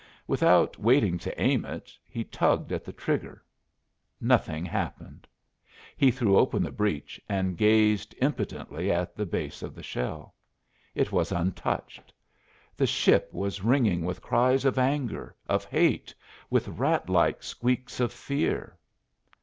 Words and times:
Without 0.25 0.79
waiting 0.79 1.19
to 1.19 1.39
aim 1.39 1.63
it, 1.63 1.95
he 2.07 2.23
tugged 2.23 2.71
at 2.71 2.83
the 2.83 2.91
trigger. 2.91 3.43
Nothing 4.19 4.65
happened! 4.65 5.27
He 5.95 6.09
threw 6.09 6.39
open 6.39 6.63
the 6.63 6.71
breech 6.71 7.21
and 7.29 7.55
gazed 7.55 8.15
impotently 8.19 8.91
at 8.91 9.15
the 9.15 9.27
base 9.27 9.61
of 9.61 9.75
the 9.75 9.83
shell. 9.83 10.33
It 10.95 11.11
was 11.11 11.31
untouched. 11.31 12.11
The 12.75 12.87
ship 12.87 13.31
was 13.31 13.63
ringing 13.63 14.03
with 14.03 14.23
cries 14.23 14.65
of 14.65 14.79
anger, 14.79 15.35
of 15.47 15.65
hate, 15.65 16.15
with 16.49 16.67
rat 16.67 17.07
like 17.07 17.43
squeaks 17.43 17.99
of 17.99 18.11
fear. 18.11 18.79